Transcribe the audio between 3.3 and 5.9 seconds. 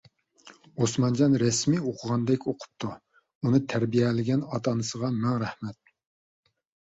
ئۇنى تەربىيەلىگەن ئاتا-ئانىسىغا مىڭ رەھمەت!